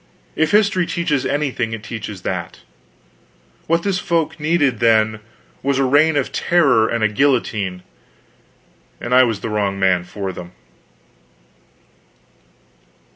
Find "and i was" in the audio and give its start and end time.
8.99-9.41